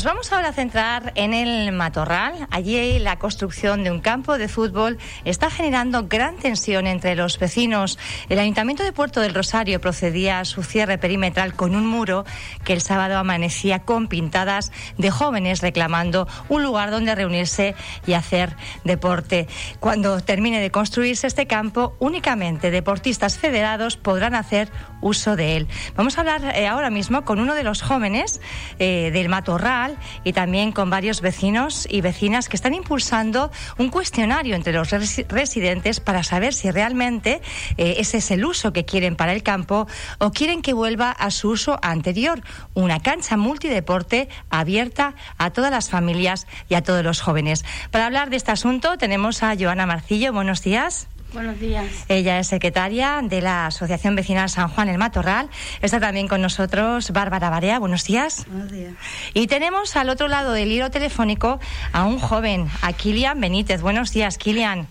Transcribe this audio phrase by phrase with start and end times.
[0.00, 2.48] Nos vamos ahora a centrar en el Matorral.
[2.50, 7.98] Allí la construcción de un campo de fútbol está generando gran tensión entre los vecinos.
[8.30, 12.24] El Ayuntamiento de Puerto del Rosario procedía a su cierre perimetral con un muro
[12.64, 17.74] que el sábado amanecía con pintadas de jóvenes reclamando un lugar donde reunirse
[18.06, 19.48] y hacer deporte.
[19.80, 24.72] Cuando termine de construirse este campo, únicamente deportistas federados podrán hacer
[25.02, 25.68] uso de él.
[25.94, 28.40] Vamos a hablar eh, ahora mismo con uno de los jóvenes
[28.78, 29.89] eh, del Matorral
[30.24, 36.00] y también con varios vecinos y vecinas que están impulsando un cuestionario entre los residentes
[36.00, 37.40] para saber si realmente
[37.76, 39.86] eh, ese es el uso que quieren para el campo
[40.18, 42.42] o quieren que vuelva a su uso anterior,
[42.74, 47.64] una cancha multideporte abierta a todas las familias y a todos los jóvenes.
[47.90, 50.32] Para hablar de este asunto tenemos a Joana Marcillo.
[50.32, 51.08] Buenos días.
[51.32, 51.86] Buenos días.
[52.08, 55.48] Ella es secretaria de la Asociación Vecinal San Juan el Matorral.
[55.80, 57.78] Está también con nosotros Bárbara Barea.
[57.78, 58.46] Buenos días.
[58.48, 58.94] Buenos días.
[59.32, 61.60] Y tenemos al otro lado del hilo telefónico
[61.92, 63.80] a un joven, a Kilian Benítez.
[63.80, 64.88] Buenos días, Kilian.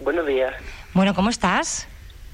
[0.00, 0.54] Buenos días.
[0.94, 1.88] Bueno, ¿cómo estás?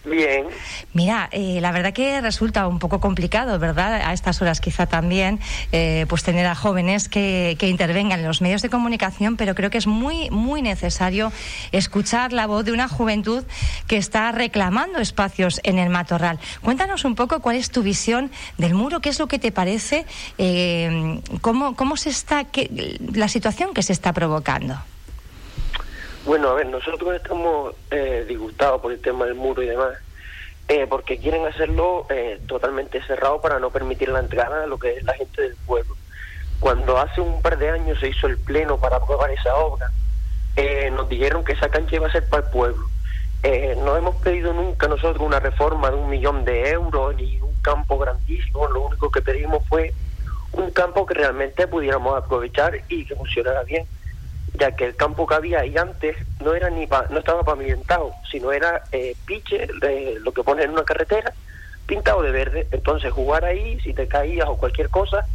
[0.05, 0.47] Bien.
[0.95, 4.01] Mira, eh, la verdad que resulta un poco complicado, ¿verdad?
[4.05, 5.41] A estas horas quizá también,
[5.73, 9.71] eh, pues tener a jóvenes que, que, intervengan en los medios de comunicación, pero creo
[9.71, 11.33] que es muy, muy necesario
[11.73, 13.45] escuchar la voz de una juventud
[13.87, 16.39] que está reclamando espacios en el matorral.
[16.63, 20.07] Cuéntanos un poco cuál es tu visión del muro, qué es lo que te parece,
[20.39, 24.79] eh, cómo, cómo se está, qué, la situación que se está provocando.
[26.29, 29.95] Bueno, a ver, nosotros estamos eh, disgustados por el tema del muro y demás,
[30.69, 34.99] eh, porque quieren hacerlo eh, totalmente cerrado para no permitir la entrada a lo que
[34.99, 35.97] es la gente del pueblo.
[36.61, 39.91] Cuando hace un par de años se hizo el pleno para aprobar esa obra,
[40.57, 42.87] eh, nos dijeron que esa cancha iba a ser para el pueblo.
[43.79, 47.97] No hemos pedido nunca nosotros una reforma de un millón de euros ni un campo
[47.97, 49.95] grandísimo, lo único que pedimos fue
[50.53, 53.87] un campo que realmente pudiéramos aprovechar y que funcionara bien
[54.55, 58.13] ya que el campo que había ahí antes no era ni pa, no estaba pavimentado,
[58.31, 61.33] sino era eh, piche, de lo que ponen en una carretera,
[61.87, 62.67] pintado de verde.
[62.71, 65.27] Entonces jugar ahí, si te caías o cualquier cosa,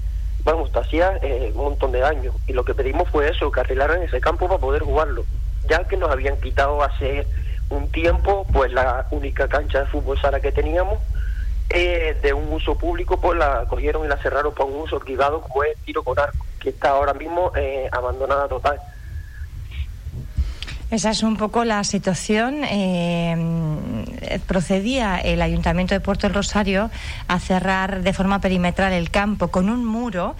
[0.43, 2.33] vamos, te hacía eh, un montón de daño.
[2.47, 5.25] Y lo que pedimos fue eso, que arreglaran ese campo para poder jugarlo,
[5.67, 7.25] ya que nos habían quitado hace
[7.69, 10.99] un tiempo, pues la única cancha de fútbol sala que teníamos,
[11.69, 15.41] eh, de un uso público, pues la cogieron y la cerraron para un uso privado,
[15.41, 18.79] como es tiro con arco, que está ahora mismo eh, abandonada total.
[20.93, 22.63] Esa es un poco la situación.
[22.65, 23.35] Eh,
[24.45, 26.91] procedía el Ayuntamiento de Puerto del Rosario
[27.27, 30.35] a cerrar de forma perimetral el campo con un muro.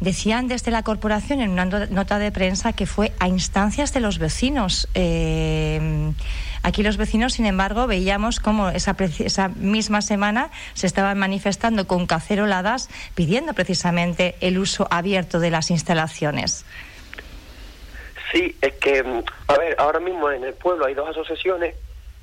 [0.00, 4.18] Decían desde la corporación en una nota de prensa que fue a instancias de los
[4.18, 4.88] vecinos.
[4.94, 6.10] Eh,
[6.64, 12.08] aquí los vecinos, sin embargo, veíamos cómo esa, esa misma semana se estaban manifestando con
[12.08, 16.64] caceroladas pidiendo precisamente el uso abierto de las instalaciones.
[18.32, 19.04] Sí, es que,
[19.46, 21.74] a ver, ahora mismo en el pueblo hay dos asociaciones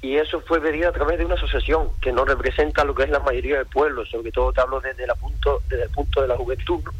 [0.01, 3.09] y eso fue pedido a través de una asociación que no representa lo que es
[3.09, 6.27] la mayoría del pueblo, sobre todo te hablo desde, la punto, desde el punto de
[6.27, 6.91] la juventud, ¿no?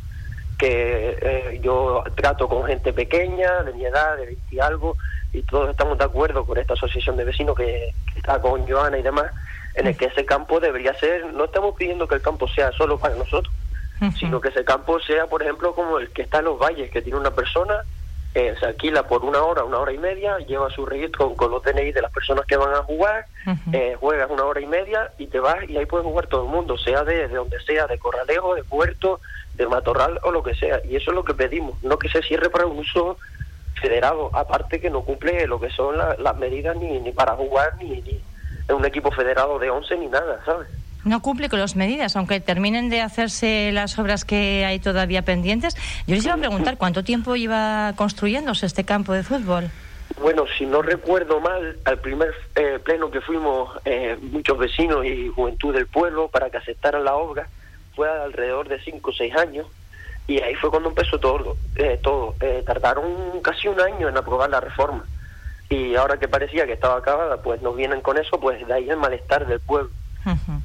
[0.60, 4.98] que eh, yo trato con gente pequeña, de mi edad, de 20 y algo,
[5.32, 8.98] y todos estamos de acuerdo con esta asociación de vecinos que, que está con Joana
[8.98, 9.32] y demás,
[9.76, 13.00] en el que ese campo debería ser, no estamos pidiendo que el campo sea solo
[13.00, 13.54] para nosotros,
[14.02, 14.20] uh -huh.
[14.20, 17.02] sino que ese campo sea, por ejemplo, como el que está en los valles, que
[17.02, 17.82] tiene una persona
[18.36, 21.64] eh, se alquila por una hora, una hora y media, lleva su registro con, los
[21.64, 23.74] DNI de las personas que van a jugar, uh -huh.
[23.74, 26.50] eh, juegas una hora y media y te vas y ahí puede jugar todo el
[26.50, 29.20] mundo, sea de, de, donde sea, de Corralejo, de Puerto,
[29.56, 30.80] de Matorral o lo que sea.
[30.86, 33.18] Y eso es lo que pedimos, no que se cierre para un uso
[33.82, 37.78] federado, aparte que no cumple lo que son la, las medidas ni, ni para jugar
[37.78, 38.22] ni, ni
[38.68, 40.68] en un equipo federado de 11 ni nada, ¿sabes?
[41.06, 45.76] No cumple con las medidas, aunque terminen de hacerse las obras que hay todavía pendientes.
[46.08, 49.70] Yo les iba a preguntar cuánto tiempo iba construyéndose este campo de fútbol.
[50.22, 55.30] Bueno, si no recuerdo mal, al primer eh, pleno que fuimos eh, muchos vecinos y
[55.30, 57.48] juventud del pueblo para que aceptaran la obra,
[57.96, 59.68] fue alrededor de 5 o 6 años
[60.28, 61.56] y ahí fue cuando empezó todo.
[61.76, 62.36] Eh, todo.
[62.66, 65.06] tardaron casi un año en aprobar la reforma
[65.70, 68.90] y ahora que parecía que estaba acabada, pues nos vienen con eso, pues de ahí
[68.90, 69.92] el malestar del pueblo.
[70.26, 70.62] Uh -huh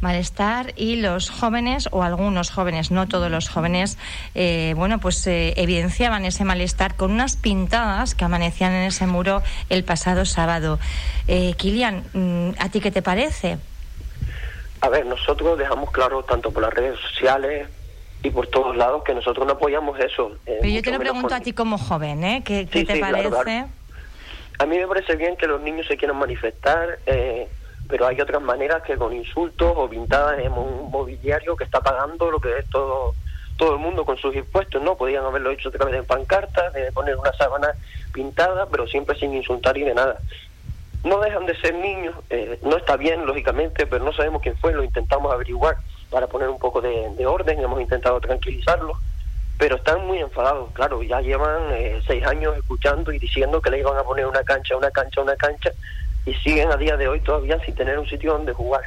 [0.00, 3.98] malestar y los jóvenes o algunos jóvenes, no todos los jóvenes,
[4.34, 9.42] eh, bueno, pues eh, evidenciaban ese malestar con unas pintadas que amanecían en ese muro
[9.68, 10.78] el pasado sábado.
[11.28, 13.58] Eh, Kilian, mm, ¿a ti qué te parece?
[14.80, 17.68] A ver, nosotros dejamos claro tanto por las redes sociales
[18.22, 20.32] y por todos lados que nosotros no apoyamos eso.
[20.46, 21.36] Eh, Pero yo te lo pregunto por...
[21.36, 22.42] a ti como joven, ¿eh?
[22.44, 23.28] ¿Qué, te sí, parece?
[23.28, 23.68] Claro, claro.
[24.58, 26.98] A mí me parece bien que los niños se quieran manifestar.
[27.06, 27.48] Eh,
[27.90, 32.30] pero hay otras maneras que con insultos o pintadas en un mobiliario que está pagando
[32.30, 33.14] lo que es todo
[33.60, 34.96] todo el mundo con sus impuestos, ¿no?
[34.96, 37.74] Podían haberlo hecho a través de pancartas, de poner una sábana
[38.10, 40.18] pintada, pero siempre sin insultar y de nada.
[41.04, 44.72] No dejan de ser niños, eh, no está bien, lógicamente, pero no sabemos quién fue,
[44.72, 45.76] lo intentamos averiguar
[46.08, 48.96] para poner un poco de, de orden, hemos intentado tranquilizarlos,
[49.58, 53.80] pero están muy enfadados, claro, ya llevan eh, seis años escuchando y diciendo que le
[53.80, 55.70] iban a poner una cancha, una cancha, una cancha,
[56.26, 58.82] y siguen a día de hoy todavía sin tener un sitio donde jugar.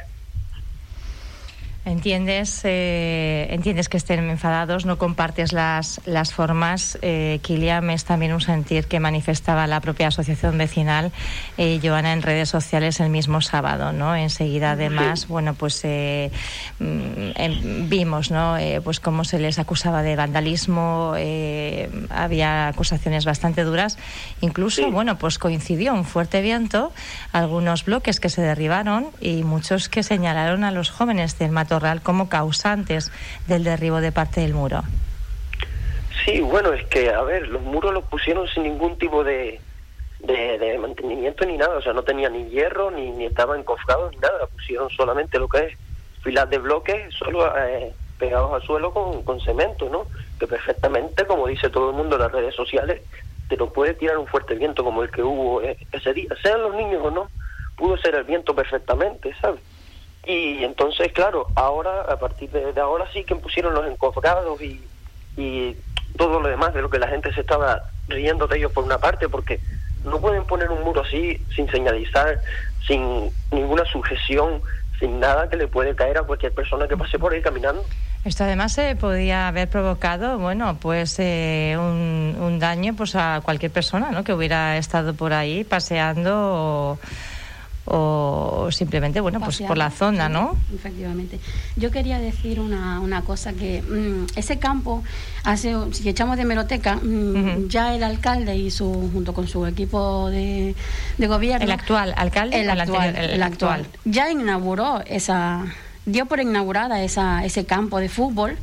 [1.86, 6.98] Entiendes, eh, entiendes que estén enfadados, no compartes las, las formas.
[7.02, 11.12] Eh, Kilian, es también un sentir que manifestaba la propia asociación vecinal,
[11.58, 14.16] eh, Joana, en redes sociales el mismo sábado, ¿no?
[14.16, 16.30] Enseguida, además, bueno, pues eh,
[16.78, 18.56] mm, em, vimos, ¿no?
[18.56, 23.98] Eh, pues cómo se les acusaba de vandalismo, eh, había acusaciones bastante duras.
[24.40, 24.90] Incluso, Sí.
[24.90, 26.92] bueno, pues coincidió un fuerte viento,
[27.32, 32.28] algunos bloques que se derribaron y muchos que señalaron a los jóvenes del Matorral como
[32.28, 33.10] causantes
[33.48, 34.82] del derribo de parte del muro.
[36.24, 39.60] Sí, bueno, es que, a ver, los muros los pusieron sin ningún tipo de,
[40.20, 44.18] de, mantenimiento ni nada, o sea, no tenía ni hierro, ni, ni estaban encofrados, ni
[44.18, 45.78] nada, pusieron solamente lo que es
[46.22, 50.06] filas de bloques, solo eh, pegados al suelo con, con cemento, ¿no?
[50.38, 53.02] Que perfectamente, como dice todo el mundo en las redes sociales,
[53.48, 56.62] te lo puede tirar un fuerte viento como el que hubo eh, ese día, sean
[56.62, 57.28] los niños o no,
[57.76, 59.60] pudo ser el viento perfectamente, ¿sabes?
[60.26, 64.82] Y entonces, claro, ahora, a partir de, ahora sí que pusieron los encofrados y,
[65.36, 65.76] y
[66.16, 68.98] todo lo demás de lo que la gente se estaba riendo de ellos por una
[68.98, 69.60] parte, porque
[70.04, 72.38] no pueden poner un muro así sin señalizar,
[72.86, 74.60] sin ninguna sujeción,
[74.98, 77.84] sin nada que le puede caer a cualquier persona que pase por ahí caminando.
[78.24, 83.70] Esto además se podía haber provocado, bueno, pues eh, un, un daño pues a cualquier
[83.70, 84.24] persona, ¿no?
[84.24, 86.98] Que hubiera estado por ahí paseando o,
[87.86, 90.56] o simplemente, bueno, pues por la zona, ¿no?
[90.74, 91.38] Efectivamente.
[91.76, 95.02] Yo quería decir una, una cosa que mm, ese campo,
[95.44, 97.68] hace, si echamos de meroteca, mm, Ujú.
[97.68, 100.74] ya el alcalde y su, junto con su equipo de,
[101.18, 103.30] de gobierno, El actual alcalde, el actual, anterior?
[103.34, 105.66] el actual, ya inauguró esa,
[106.06, 108.56] dio por inaugurada esa, ese campo de fútbol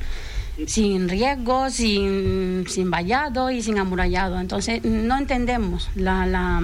[0.68, 4.40] sin riesgo, sin, sin vallado y sin amurallado.
[4.40, 6.62] Entonces, no entendemos la, la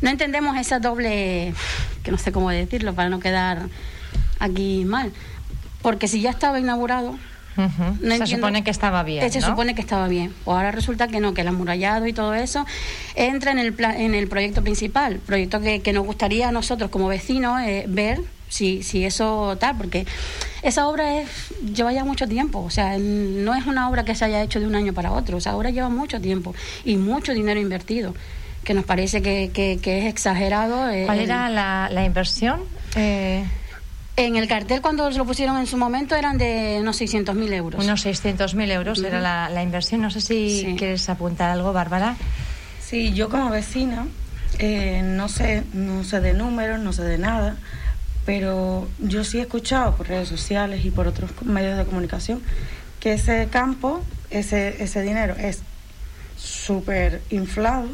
[0.00, 1.54] no entendemos esa doble,
[2.02, 3.68] que no sé cómo decirlo para no quedar
[4.38, 5.12] aquí mal,
[5.82, 7.16] porque si ya estaba inaugurado,
[7.56, 7.86] no se
[8.16, 9.46] entiendo- supone que estaba bien, se ¿no?
[9.46, 10.34] supone que estaba bien.
[10.44, 12.66] Pues ahora resulta que no, que el amurallado y todo eso
[13.14, 16.90] entra en el, pla- en el proyecto principal, proyecto que, que nos gustaría a nosotros
[16.90, 20.04] como vecinos eh, ver si, si eso tal, porque
[20.62, 21.28] esa obra es,
[21.74, 24.66] lleva ya mucho tiempo, o sea, no es una obra que se haya hecho de
[24.66, 26.54] un año para otro, esa obra lleva mucho tiempo
[26.84, 28.14] y mucho dinero invertido,
[28.64, 30.90] que nos parece que, que- que es exagerado.
[30.90, 32.60] eh, ¿Cuál era la, la inversión?
[32.96, 33.44] Eh,
[34.16, 37.84] En el cartel cuando se lo pusieron en su momento eran de unos 600.000 euros.
[37.84, 40.00] unos 600.000 euros era la, la inversión.
[40.02, 40.74] No sé si Sí.
[40.78, 42.16] quieres apuntar algo, Bárbara.
[42.80, 44.06] Sí, yo como vecina
[44.60, 47.56] eh, no sé, no sé de números, no sé de nada,
[48.24, 52.40] pero yo sí he escuchado por redes sociales y por otros medios de comunicación
[53.00, 54.00] que ese campo,
[54.30, 55.60] ese, ese dinero es
[56.38, 57.88] súper inflado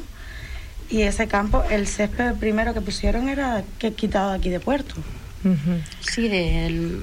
[0.91, 4.95] y ese campo, el césped primero que pusieron era que quitado aquí de puerto.
[6.01, 7.01] Sí, del.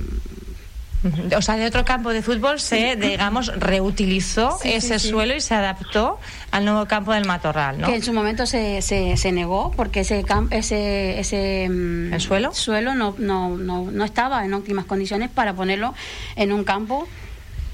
[1.38, 5.10] O sea, de otro campo de fútbol se, digamos, reutilizó Sí, ese sí.
[5.10, 6.20] suelo y se adaptó
[6.52, 7.88] al nuevo campo del Matorral, ¿no?
[7.88, 12.54] que en su momento se, se, se negó porque ese ese ese mm, ¿El suelo?
[12.54, 15.94] suelo no, no, no, no estaba en óptimas condiciones para ponerlo
[16.36, 17.08] en un campo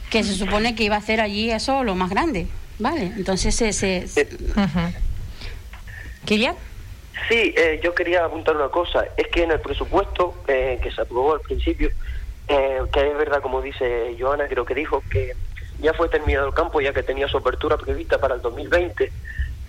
[0.09, 3.71] que se supone que iba a hacer allí eso lo más grande vale entonces se,
[3.73, 4.05] se-.
[6.25, 6.55] ¿Kilian?
[7.27, 9.05] Sí, eh, yo quería apuntar una cosa.
[9.17, 11.89] Es que en el presupuesto eh, que se aprobó al principio,
[12.47, 15.33] eh, que es verdad, como dice Joana, creo que dijo que
[15.79, 19.11] ya fue terminado el campo, ya que tenía su apertura prevista para el 2020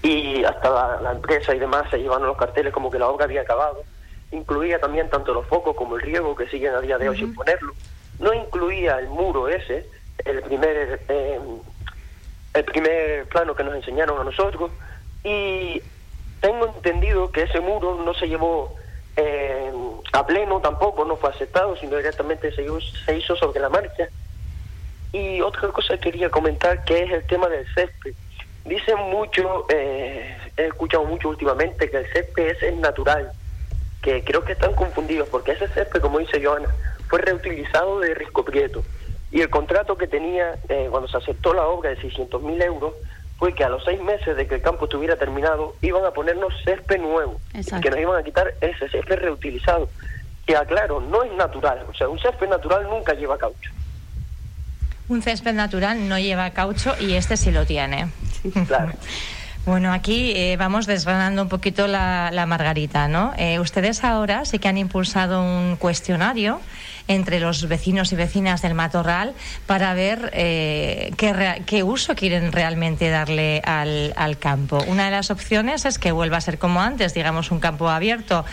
[0.03, 3.25] y hasta la, la empresa y demás se llevaron los carteles como que la obra
[3.25, 3.85] había acabado.
[4.33, 7.35] Incluía también tanto los focos como el riego que siguen a día de hoy sin
[7.35, 7.73] ponerlo.
[8.19, 9.87] No incluía el muro ese,
[10.25, 11.41] el primer eh,
[12.55, 14.71] el primer plano que nos enseñaron a nosotros
[15.25, 15.83] y
[16.45, 18.75] tengo entendido que ese muro no se llevó
[19.17, 19.73] eh,
[20.13, 22.65] a pleno tampoco, no fue aceptado, sino directamente se,
[23.17, 24.09] hizo- sobre la marcha.
[25.11, 28.13] Y otra cosa que quería comentar que es el tema del césped.
[28.67, 33.33] Dicen mucho, eh, he escuchado mucho últimamente que el césped es el natural,
[34.03, 36.69] que creo que están confundidos porque ese césped, como dice Joana,
[37.09, 38.83] fue reutilizado de Risco Prieto.
[39.33, 42.93] Y el contrato que tenía eh, cuando se aceptó la obra de 600 mil euros
[43.39, 46.53] fue que a los seis meses de que el campo estuviera terminado iban a ponernos
[46.65, 47.83] césped nuevo y Exacto.
[47.83, 49.89] que nos iban a quitar ese césped reutilizado.
[50.47, 53.71] Que aclaro, no es natural, o sea, un césped natural nunca lleva caucho.
[55.09, 58.09] Un césped natural no lleva caucho y este sí lo tiene.
[58.67, 58.93] Claro.
[59.67, 63.33] Bueno, aquí eh, vamos desgranando un poquito la, margarita, ¿no?
[63.39, 66.61] Eh, ustedes ahora sí que han impulsado un cuestionario
[67.09, 69.33] entre los vecinos y vecinas del matorral
[69.67, 74.85] para ver eh, qué, qué, uso quieren realmente darle al, al, campo.
[74.87, 78.45] Una de las opciones es que vuelva a ser como antes, digamos, un campo abierto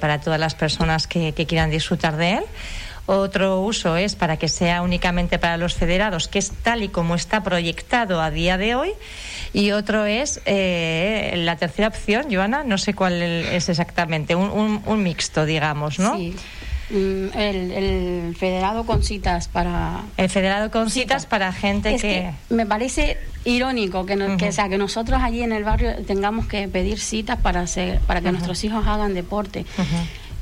[0.00, 2.44] para todas las personas que quieran disfrutar de él.
[3.06, 7.14] Otro uso es para que sea únicamente para los federados, que es tal y como
[7.14, 8.92] está proyectado a día de hoy.
[9.52, 15.02] Y otro es eh, la tercera opción, Joana, no sé cuál es exactamente, un, un,
[15.02, 16.16] mixto, digamos, ¿no?
[16.16, 16.34] Sí.
[16.88, 22.30] Mm, el, federado con citas para el federado con citas, para gente que...
[22.48, 27.00] me parece irónico que, que, sea, que nosotros allí en el barrio tengamos que pedir
[27.00, 29.66] citas para hacer para que nuestros hijos hagan deporte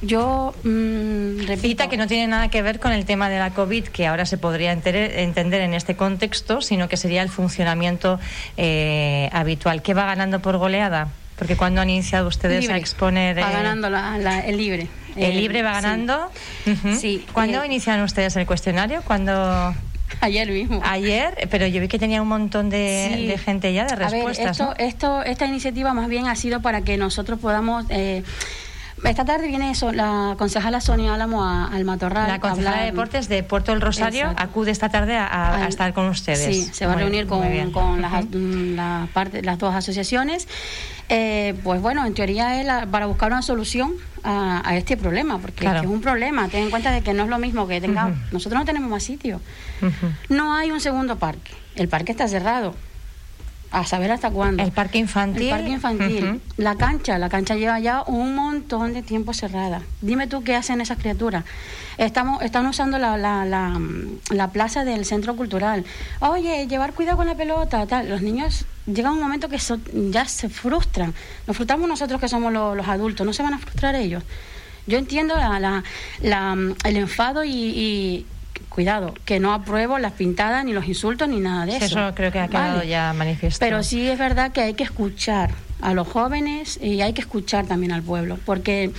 [0.02, 1.88] yo mm, repito.
[1.88, 4.38] que no tiene nada que ver con el tema de la COVID, que ahora se
[4.38, 8.18] podría entender en este contexto, sino que sería el funcionamiento
[8.56, 9.82] eh, habitual.
[9.82, 11.08] ¿Qué va ganando por goleada?
[11.36, 13.36] Porque cuando han iniciado ustedes a exponer.
[13.36, 14.88] Va eh, ganando el libre.
[15.16, 16.30] El, libre va ganando.
[16.98, 17.24] Sí.
[17.32, 19.02] ¿Cuándo eh, inician ustedes el cuestionario?
[19.02, 19.74] ¿Cuándo.?
[20.20, 20.80] Ayer mismo.
[20.84, 24.60] Ayer, pero yo vi que tenía un montón de, gente ya de respuestas.
[24.60, 28.22] A ver, esto, esto, esta iniciativa más bien ha sido para que nosotros podamos eh,
[29.10, 32.28] esta tarde viene eso, la concejala Sonia Álamo al Matorral.
[32.28, 36.44] La concejala de Deportes de Puerto del Rosario acude esta tarde a, estar con ustedes.
[36.44, 40.48] Sí, se va a reunir con, las, la parte, las dos asociaciones.
[41.08, 43.92] Eh, pues bueno, en teoría es para buscar una solución
[44.22, 46.48] a, este problema, porque es, un problema.
[46.48, 48.12] Ten en cuenta de que no es lo mismo que tenga.
[48.32, 49.40] Nosotros no tenemos más sitio.
[50.28, 51.52] No hay un segundo parque.
[51.76, 52.74] El parque está cerrado
[53.74, 54.62] a saber hasta cuándo.
[54.62, 55.42] El parque infantil.
[55.42, 56.40] El parque infantil.
[56.56, 59.82] La cancha, la cancha lleva ya un montón de tiempo cerrada.
[60.00, 61.44] Dime tú qué hacen esas criaturas.
[61.98, 63.44] Estamos, están usando la, la,
[64.30, 65.84] la, plaza del centro cultural.
[66.20, 68.08] Oye, llevar cuidado con la pelota, tal.
[68.08, 69.58] Los niños llegan un momento que
[70.10, 71.12] ya se frustran.
[71.46, 74.22] Nos frustramos nosotros que somos los adultos, no se van a frustrar ellos.
[74.86, 75.82] Yo entiendo la,
[76.20, 78.26] la, el enfado y,
[78.74, 81.84] cuidado, que no apruebo las pintadas, ni los insultos, ni nada de eso.
[81.84, 83.60] Eso creo que ha quedado ya manifiesto.
[83.60, 85.50] Pero sí es verdad que hay que escuchar
[85.80, 88.90] a los jóvenes y hay que escuchar también al pueblo, porque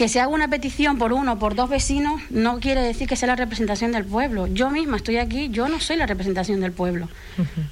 [0.00, 3.16] que se haga una petición por uno o por dos vecinos no quiere decir que
[3.16, 4.46] sea la representación del pueblo.
[4.46, 7.06] Yo misma estoy aquí, yo no soy la representación del pueblo.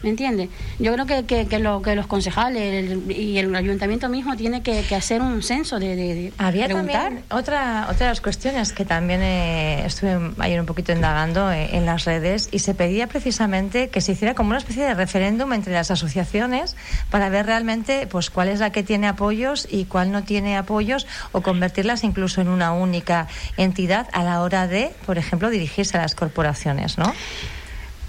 [0.03, 0.51] ¿Me entiendes?
[0.79, 5.23] Yo creo que, que, lo, que los concejales y el ayuntamiento mismo tiene que, hacer
[5.23, 7.15] un censo de, de, Había preguntar.
[7.31, 11.87] otra, otra de las cuestiones que también eh, estuve ayer un poquito indagando eh, en
[11.87, 15.73] las redes y se pedía precisamente que se hiciera como una especie de referéndum entre
[15.73, 16.77] las asociaciones
[17.09, 21.07] para ver realmente pues cuál es la que tiene apoyos y cuál no tiene apoyos
[21.33, 25.97] o convertirlas incluso incluso en una única entidad a la hora de, por ejemplo, dirigirse
[25.97, 27.15] a las corporaciones, ¿no?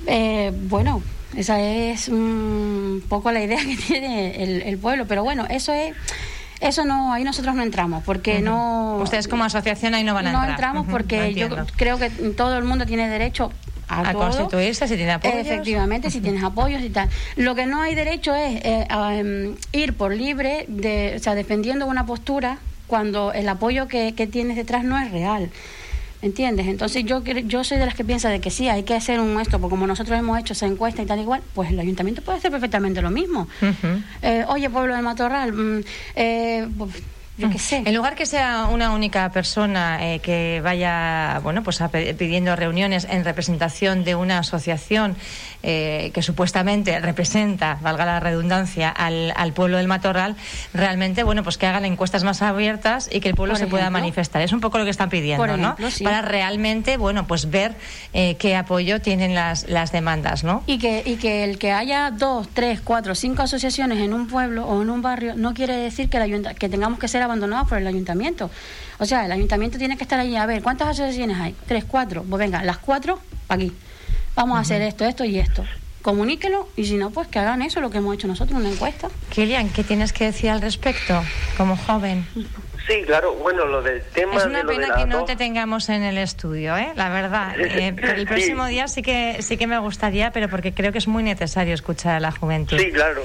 [0.08, 1.04] Eh, bueno,
[1.38, 5.96] esa es un poco la idea que tiene el, pueblo, pero bueno, eso es
[6.60, 10.30] eso no ahí nosotros no entramos porque no ustedes como asociación ahí no van a
[10.32, 10.46] entrar.
[10.46, 11.48] no entramos porque yo
[11.78, 13.52] creo que todo el mundo tiene derecho
[13.88, 15.38] a, constituirse si tiene apoyos.
[15.38, 17.10] Efectivamente si tienes apoyos y tal.
[17.38, 21.86] Lo que no hay derecho es eh, em, ir por libre de o sea defendiendo
[21.86, 25.50] una postura cuando el apoyo que, que tienes detrás no es real.
[26.22, 26.68] ¿Entiendes?
[26.68, 29.40] Entonces yo yo soy de las que piensa de que sí, hay que hacer un
[29.40, 32.40] esto, porque como nosotros hemos hecho esa encuesta y tal igual, pues el ayuntamiento puede
[32.40, 33.48] hacer perfectamente lo mismo.
[34.22, 35.84] Eh, oye, pueblo de Matorral, mm,
[36.16, 36.92] eh, pues,
[37.40, 37.84] yo qué sé.
[37.86, 41.82] En lugar que sea una única persona eh, que vaya, bueno, pues
[42.18, 45.16] pidiendo reuniones en representación de una asociación
[45.62, 50.38] eh, que supuestamente representa, valga la redundancia, al, al, pueblo del Matorral,
[50.74, 54.42] realmente, bueno, pues que hagan encuestas más abiertas y que el pueblo se pueda manifestar.
[54.42, 55.76] Es un poco lo que están pidiendo, ¿no?
[56.04, 57.76] Para realmente, bueno, pues ver
[58.14, 60.64] eh, qué apoyo tienen las, las demandas, ¿no?
[60.66, 64.66] Y que, y que el que haya dos, tres, cuatro, cinco asociaciones en un pueblo
[64.66, 67.78] o en un barrio no quiere decir que, el que tengamos que ser abandonados por
[67.78, 68.50] el ayuntamiento.
[68.98, 71.56] O sea, el ayuntamiento tiene que estar allí a ver cuántas asociaciones hay.
[71.68, 72.24] Tres, cuatro.
[72.24, 73.72] Pues venga, las cuatro, aquí
[74.36, 75.66] vamos a hacer esto, esto y esto.
[76.02, 79.10] Comuníquelo y si no, pues que hagan eso, lo que hemos hecho nosotros, una encuesta.
[79.30, 81.22] Kilian, ¿qué tienes que decir al respecto
[81.58, 82.26] como joven?
[82.88, 84.38] Sí, claro, bueno, lo del tema...
[84.38, 86.92] Es una pena que no te tengamos en el estudio, ¿eh?
[86.96, 87.56] la verdad.
[87.60, 91.08] Eh, el próximo día sí que, sí que me gustaría, pero porque creo que es
[91.08, 92.80] muy necesario escuchar a la juventud.
[92.80, 93.24] Sí, claro.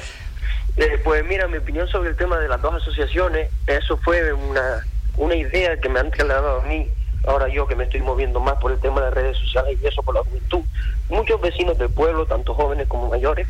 [0.76, 4.84] Eh, pues mira, mi opinión sobre el tema de las dos asociaciones, eso fue una,
[5.16, 6.90] una idea que me han trasladado a mí
[7.26, 10.02] ahora yo que me estoy moviendo más por el tema de redes sociales y eso
[10.02, 10.60] por la juventud,
[11.08, 13.46] muchos vecinos del pueblo, tanto jóvenes como mayores,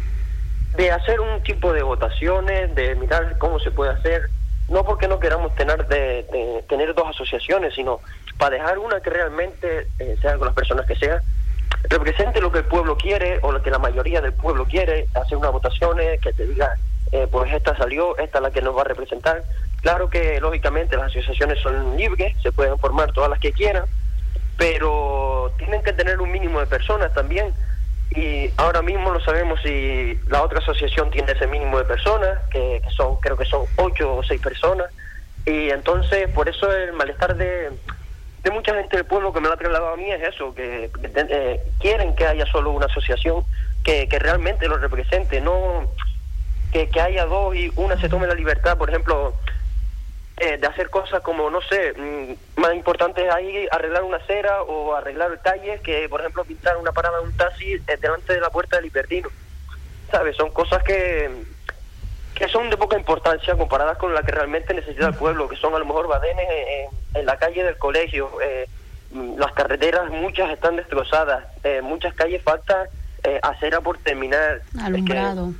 [0.76, 4.28] de hacer un tipo de votaciones, de mirar cómo se puede hacer,
[4.69, 8.00] no porque no queramos tener de, tener dos asociaciones, sino
[8.38, 11.21] para dejar una que realmente eh, sea con las personas que sean,
[11.88, 15.37] represente lo que el pueblo quiere o lo que la mayoría del pueblo quiere, hacer
[15.37, 16.76] unas votaciones que te diga,
[17.14, 19.44] eh, pues esta salió, esta es la que nos va a representar.
[19.83, 23.85] Claro que lógicamente las asociaciones son libres, se pueden formar todas las que quieran,
[24.59, 27.54] pero tienen que tener un mínimo de personas también.
[28.16, 32.83] Y ahora mismo no sabemos si la otra asociación tiene ese mínimo de personas, que,
[32.97, 34.88] son, creo que son ocho o seis personas.
[35.47, 37.71] Y entonces, por eso el malestar de,
[38.42, 40.90] de mucha gente del pueblo que me lo ha trasladado a mí es eso, que,
[41.04, 43.44] eh, quieren que haya solo una asociación
[43.85, 45.88] que, que realmente lo represente, no
[46.75, 49.33] que, que haya dos y una se tome la libertad, por ejemplo,
[50.38, 54.93] eh, de hacer cosas como, no sé, mm, más importantes ahí, arreglar una acera o
[54.93, 58.40] arreglar el calle que, por ejemplo, pintar una parada de un taxi eh, delante de
[58.40, 59.28] la puerta del Hiperdino.
[60.11, 60.37] ¿Sabes?
[60.37, 61.45] Son cosas que,
[62.35, 65.76] que son de poca importancia comparadas con la que realmente necesita el pueblo, que son
[65.76, 66.45] a lo mejor badenes
[67.14, 68.33] en, la calle del colegio.
[68.43, 68.66] Eh,
[69.12, 71.45] mm, las carreteras, muchas están destrozadas.
[71.85, 72.88] muchas calles falta
[73.43, 74.61] acera por terminar.
[74.83, 75.52] Alumbrado.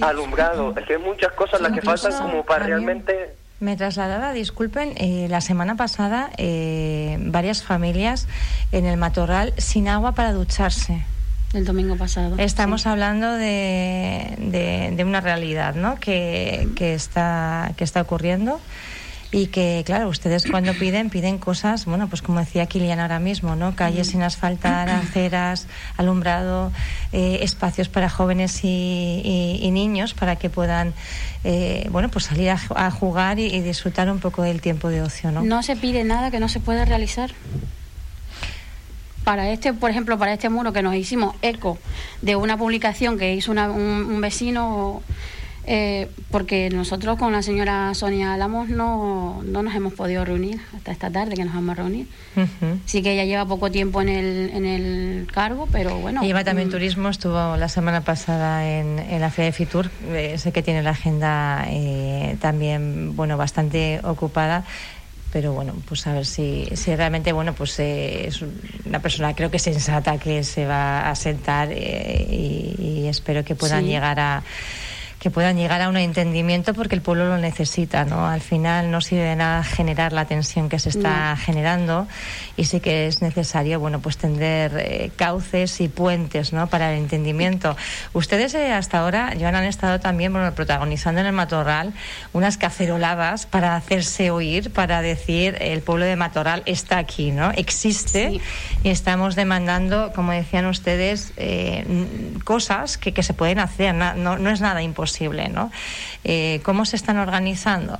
[0.00, 0.74] Alumbrado.
[0.76, 5.26] Es que hay muchas cosas las que faltan como para realmente me trasladaba, disculpen, eh,
[5.28, 8.28] la semana pasada eh, varias familias
[8.70, 11.04] en el matorral sin agua para ducharse.
[11.52, 12.36] El domingo pasado.
[12.38, 15.96] Estamos hablando de, de, una realidad ¿no?
[15.96, 18.60] que, que, está, que está ocurriendo
[19.30, 23.56] y que, claro, ustedes cuando piden, piden cosas, bueno, pues como decía Kilian ahora mismo,
[23.56, 23.76] ¿no?
[23.76, 25.66] Calles sin asfaltar, aceras,
[25.98, 26.72] alumbrado,
[27.12, 30.94] eh, espacios para jóvenes y, niños para que puedan,
[31.44, 35.42] eh, bueno, pues salir a, jugar y, disfrutar un poco del tiempo de ocio, ¿no?
[35.42, 37.30] No se pide nada que no se pueda realizar
[39.24, 41.76] para este, por ejemplo, para este muro que nos hicimos eco
[42.22, 45.02] de una publicación que hizo un, un, vecino
[45.70, 50.92] eh, porque nosotros con la señora Sonia Alamos no, no nos hemos podido reunir hasta
[50.92, 52.06] esta tarde que nos vamos a reunir.
[52.86, 56.22] Sí que ella lleva poco tiempo en el, en el cargo, pero bueno.
[56.22, 56.70] lleva también mm.
[56.70, 59.90] turismo, estuvo la semana pasada en, en la Feria de Fitur.
[60.08, 64.64] Eh, sé que tiene la agenda eh, también bueno bastante ocupada
[65.30, 68.42] pero bueno, pues a ver si, si realmente, bueno, pues es
[68.86, 74.20] una persona creo que sensata que se va a sentar y, espero que puedan llegar
[74.20, 74.42] a
[75.18, 78.26] que puedan llegar a un entendimiento porque el pueblo lo necesita, ¿no?
[78.28, 82.06] Al final no sirve de nada generar la tensión que se está generando
[82.56, 86.68] y sí que es necesario, bueno, pues tender eh, cauces y puentes, ¿no?
[86.68, 87.76] Para el entendimiento.
[88.12, 91.92] Ustedes eh, hasta ahora, ya han estado también, bueno, protagonizando en el Matorral
[92.32, 97.50] unas caceroladas para hacerse oír, para decir el pueblo de Matorral está aquí, ¿no?
[97.56, 98.40] Existe
[98.84, 101.84] y estamos demandando, como decían ustedes, eh,
[102.44, 105.07] cosas que, que, se pueden hacer, no, no es nada imposible
[105.50, 105.70] ¿no?
[106.24, 107.98] Eh, ¿Cómo se están organizando?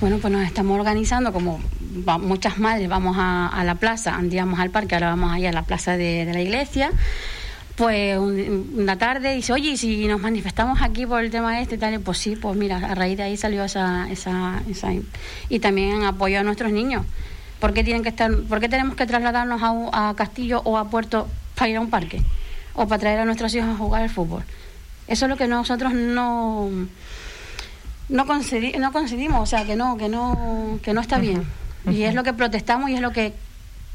[0.00, 1.60] Bueno, pues nos estamos organizando como
[2.20, 5.62] muchas madres vamos a, la plaza, antes íbamos al parque, ahora vamos allá a la
[5.62, 6.90] plaza de, la iglesia.
[7.76, 12.18] Pues una tarde dice, oye, si nos manifestamos aquí por el tema este, tal, pues
[12.18, 14.88] sí, pues mira, a raíz de ahí salió esa, esa, esa
[15.48, 17.06] y también apoyo a nuestros niños.
[17.60, 20.90] ¿Por qué, tienen que estar, ¿Por qué tenemos que trasladarnos a, a Castillo o a
[20.90, 22.20] Puerto para ir a un parque?
[22.74, 24.42] O para traer a nuestros hijos a jugar al fútbol.
[25.08, 26.70] Eso es lo que nosotros no
[28.08, 31.46] no, no concedimos, o sea, que no que no que no está bien.
[31.90, 33.32] Y es lo que protestamos y es lo que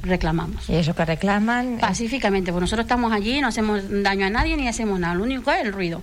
[0.02, 0.70] reclamamos.
[0.70, 1.78] ¿Y eso que reclaman?
[1.80, 5.52] Pacíficamente, pues nosotros estamos allí, no hacemos daño a nadie ni hacemos nada, lo único
[5.52, 6.02] es el ruido.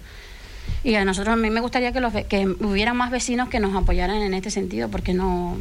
[0.83, 3.75] Y a nosotros a mí me gustaría que, los, que hubiera más vecinos que nos
[3.75, 5.57] apoyaran en este sentido, porque no,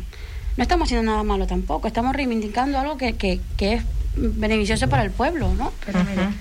[0.57, 3.83] no estamos haciendo nada malo tampoco, estamos reivindicando algo que, que, que es
[4.15, 5.73] beneficioso para el pueblo, ¿no?
[5.85, 6.31] Pero mira,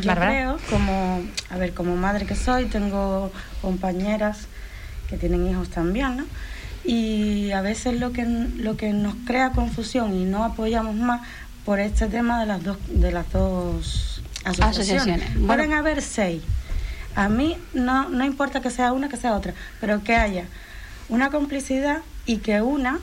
[0.00, 4.46] yo creo, como, a ver, como madre que soy, tengo compañeras
[5.08, 6.24] que tienen hijos también, ¿no?
[6.84, 11.20] Y a veces lo que, lo que nos crea confusión y no apoyamos más
[11.64, 15.30] por este tema de las dos, de las dos asociaciones.
[15.46, 16.42] Pueden haber seis.
[17.14, 20.46] A mí no, no importa que sea una, que sea otra, pero que haya
[21.08, 22.98] una complicidad y que una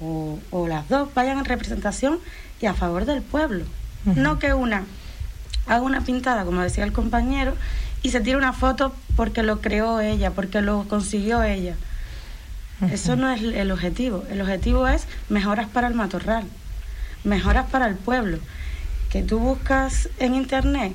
[0.00, 2.18] o, o las dos vayan en representación
[2.60, 3.64] y a favor del pueblo.
[4.04, 4.84] No que una
[5.66, 7.54] haga una pintada, como decía el compañero,
[8.02, 11.74] y se tire una foto porque lo creó ella, porque lo consiguió ella.
[12.90, 14.24] Eso no es el objetivo.
[14.30, 16.44] El objetivo es mejoras para el matorral,
[17.22, 18.38] mejoras para el pueblo.
[19.10, 20.92] Que tú buscas en internet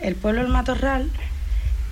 [0.00, 1.10] el pueblo del matorral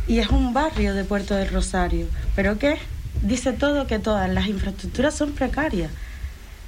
[0.07, 2.07] y es un barrio de Puerto del Rosario.
[2.37, 2.79] ¿Pero qué?
[3.23, 5.91] Dice todo que todas las infraestructuras son precarias.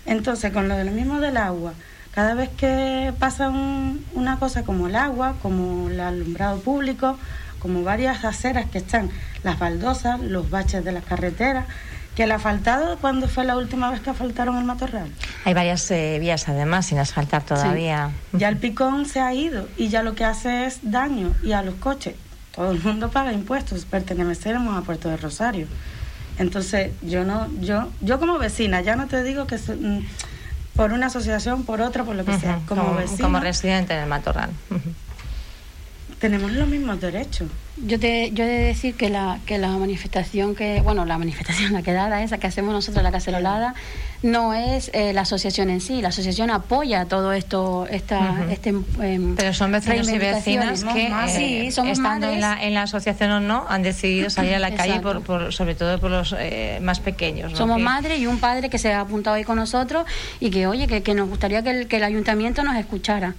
[0.06, 1.74] Entonces, con lo, de lo mismo del agua,
[2.12, 3.50] cada vez que pasa
[4.14, 7.18] una cosa como el agua, como el alumbrado público,
[7.58, 9.10] como varias aceras que están,
[9.42, 11.66] las baldosas, los baches de las carreteras,
[12.14, 15.10] ¿Que le ha faltado cuando fue la última vez que asfaltaron el matorral?
[15.46, 18.10] Hay varias eh, vías además sin asfaltar todavía.
[18.34, 21.62] Ya el picón se ha ido y ya lo que hace es daño y a
[21.62, 22.14] los coches.
[22.54, 25.66] Todo el mundo paga impuestos, pertenecemos a Puerto de Rosario.
[26.38, 30.04] Entonces, yo no, yo, yo como vecina, ya no te digo que mm,
[30.74, 33.22] por una asociación, por otra, por lo que sea, como, vecina.
[33.22, 34.50] Como residente en el matorral.
[36.18, 37.48] Tenemos los mismos derechos.
[37.76, 41.72] Yo te, yo he de decir que la, que la manifestación que, bueno, la manifestación,
[41.72, 43.74] la quedada esa que hacemos nosotros, la cacerolada,
[44.22, 46.00] no es eh, la asociación en sí.
[46.00, 51.66] La asociación apoya todo esto, esta, este, em, Pero son vecinos y vecinas que, eh,
[51.66, 55.22] estando en la, en la, asociación o no, han decidido salir a la calle, por,
[55.22, 57.52] por, sobre todo por los eh, más pequeños.
[57.56, 60.04] Somos madre y un padre que se ha apuntado ahí con nosotros
[60.40, 63.34] y que, oye, que, que nos gustaría que el, que el ayuntamiento nos escuchara.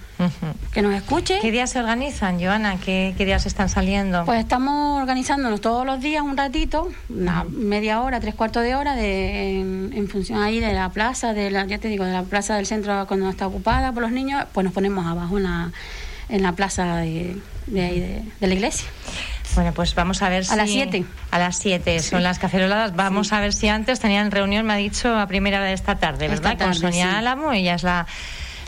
[0.72, 1.38] Que nos escuche.
[1.40, 2.78] ¿Qué días se organizan, Joana?
[2.84, 4.23] ¿Qué, ¿Qué días están saliendo?
[4.24, 8.94] Pues estamos organizándonos todos los días un ratito, una media hora, tres cuartos de hora,
[8.94, 12.56] de, en, función ahí de la plaza, de la, ya te digo, de la plaza
[12.56, 15.72] del centro cuando está ocupada por los niños, pues nos ponemos abajo en la,
[16.28, 17.36] en la plaza de,
[17.74, 18.00] ahí
[18.40, 18.88] de, la iglesia.
[19.54, 20.52] Bueno, pues vamos a ver si...
[20.52, 21.04] A las siete.
[21.30, 22.96] A las siete son las caceroladas.
[22.96, 25.96] Vamos a ver si antes tenían reunión, me ha dicho, a primera hora de esta
[25.96, 26.58] tarde, ¿verdad?
[26.58, 28.06] Con Sonia Álamo, ella es la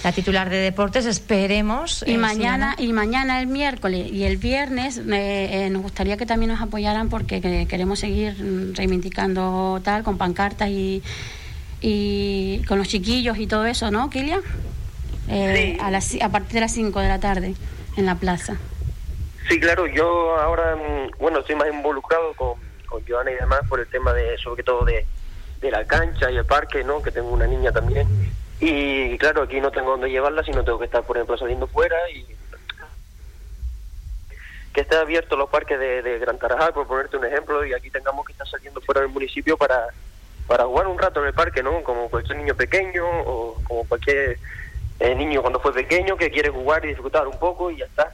[0.07, 1.05] la titular de deportes.
[1.05, 2.05] Esperemos.
[2.07, 5.03] Y mañana y mañana el miércoles y el viernes eh,
[5.67, 8.37] eh, nos gustaría que también nos apoyaran porque queremos seguir
[8.77, 11.03] reivindicando tal con pancartas y,
[11.81, 14.43] y con los chiquillos y todo eso, ¿no, Kilian?
[15.29, 17.55] Eh, a, las, a partir de las 5 de la tarde
[17.97, 18.57] en la plaza.
[19.49, 22.55] Sí, claro, yo ahora, mm, bueno, estoy más involucrado con,
[22.89, 25.05] con Joana y demás por el tema de, sobre todo de,
[25.61, 27.03] de la cancha y el parque, ¿no?
[27.03, 28.07] Que tengo una niña también.
[28.61, 31.97] Y claro, aquí no tengo dónde llevarla, sino tengo que estar, por ejemplo, saliendo fuera
[32.11, 32.27] y
[34.73, 38.27] que esté abierto los parques de, Gran Tarajal, por ponerte un ejemplo, y aquí tengamos
[38.27, 39.87] que estar saliendo fuera del municipio para,
[40.47, 41.83] para jugar un rato en el parque, ¿no?
[41.83, 44.39] Como cualquier niño pequeño o como cualquier
[45.01, 48.13] eh, niño cuando fue pequeño que quiere jugar y disfrutar un poco y ya está.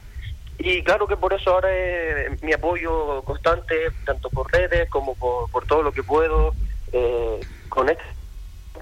[0.57, 3.75] Y claro que por eso ahora es mi apoyo constante,
[4.05, 6.53] tanto por redes como por, por todo lo que puedo,
[6.93, 8.03] eh, con esta,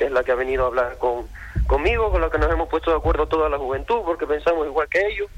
[0.01, 1.27] que es la que ha venido a hablar con,
[1.67, 4.89] conmigo, con lo que nos hemos puesto de acuerdo toda la juventud, porque pensamos igual
[4.89, 5.29] que ellos.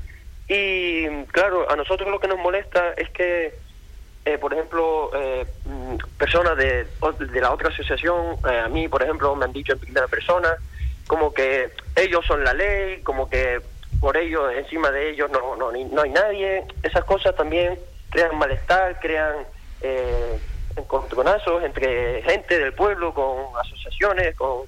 [0.47, 3.53] Y claro, a nosotros lo que nos molesta es que,
[4.23, 6.87] eh, por ejemplo, eh, mm, personas de,
[7.19, 10.55] de la otra asociación, eh, a mí, por ejemplo, me han dicho en primera persona,
[11.07, 13.59] como que ellos son la ley, como que
[13.99, 16.63] por ellos, encima de ellos no, no, no hay nadie.
[16.83, 17.77] Esas cosas también
[18.11, 19.45] crean malestar, crean
[19.81, 20.39] eh,
[20.75, 24.61] encontronazos entre gente del pueblo con asociaciones, con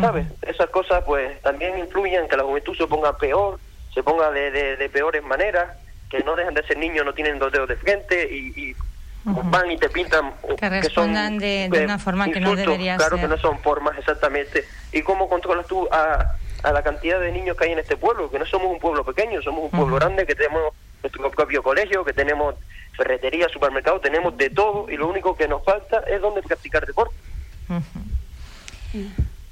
[0.00, 0.26] ¿sabes?
[0.42, 3.58] Esas cosas pues también influyen que la juventud se ponga peor,
[3.92, 5.76] se ponga de, de, peores maneras,
[6.08, 8.74] que no dejan de ser niños, no tienen dos dedos de frente y,
[9.24, 13.28] van y te pintan que respondan de, de, una forma que no debería claro que
[13.28, 14.64] no son formas exactamente.
[14.92, 18.30] Y cómo controlas tú a, a la cantidad de niños que hay en este pueblo
[18.30, 22.04] que no somos un pueblo pequeño somos un pueblo grande que tenemos nuestro propio colegio
[22.04, 22.54] que tenemos
[22.96, 27.14] ferretería supermercado tenemos de todo y lo único que nos falta es donde practicar deporte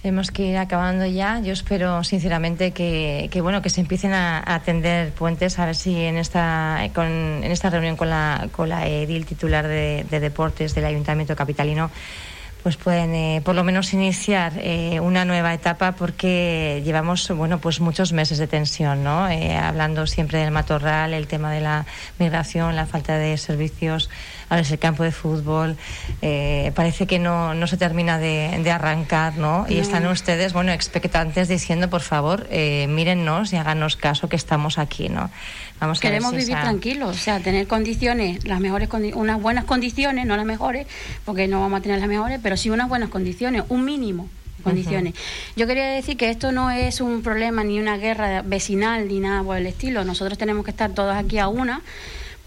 [0.02, 1.40] tenemos que ir acabando ya.
[1.40, 5.96] Yo espero sinceramente que, que bueno que se empiecen a, atender puentes a ver si
[5.96, 10.74] en esta con, en esta reunión con la con la edil titular de, de deportes
[10.74, 11.90] del Ayuntamiento capitalino
[12.62, 17.80] pues pueden eh, por lo menos iniciar eh, una nueva etapa porque llevamos bueno pues
[17.80, 21.86] muchos meses de tensión no eh, hablando siempre del matorral el tema de la
[22.18, 24.10] migración la falta de servicios
[24.48, 25.76] ahora es el campo de fútbol
[26.74, 31.48] parece que no, no se termina de, de arrancar no y están ustedes bueno expectantes
[31.48, 35.30] diciendo por favor mírennos y háganos caso que estamos aquí no
[35.80, 40.44] Vamos Queremos vivir tranquilos, o sea, tener condiciones, las mejores unas buenas condiciones, no las
[40.44, 40.86] mejores,
[41.24, 44.28] porque no vamos a tener las mejores, pero sí unas buenas condiciones, un mínimo
[44.64, 45.14] condiciones.
[45.56, 49.42] Yo quería decir que esto no es un problema ni una guerra vecinal ni nada
[49.44, 50.04] por el estilo.
[50.04, 51.80] Nosotros tenemos que estar todos aquí a una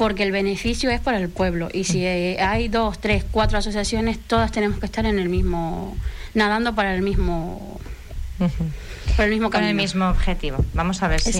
[0.01, 4.51] porque el beneficio es para el pueblo y si hay dos, tres, cuatro asociaciones, todas
[4.51, 5.95] tenemos que estar en el mismo,
[6.33, 7.79] nadando para el mismo
[9.15, 10.57] por el mismo Con el mismo objetivo.
[10.73, 11.37] Vamos a ver si,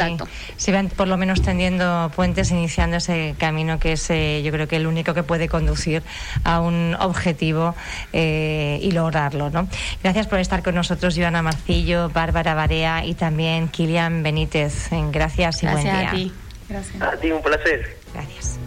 [0.58, 4.68] si van por lo menos tendiendo puentes, iniciando ese camino que es, eh, yo creo
[4.68, 6.04] que el único que puede conducir
[6.44, 7.74] a un objetivo
[8.14, 9.50] eh, y lograrlo.
[9.50, 9.68] ¿no?
[10.04, 14.90] Gracias por estar con nosotros, Joana Marcillo, Bárbara Barea y también Kilian Benítez.
[15.12, 16.12] Gracias y buen día.
[16.12, 16.32] A ti.
[16.70, 17.02] Gracias.
[17.02, 18.01] A ti, un placer.
[18.14, 18.61] Gracias.